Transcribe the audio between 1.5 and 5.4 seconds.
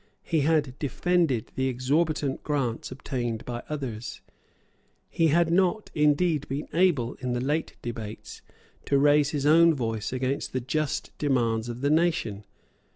the exorbitant grants obtained by others. He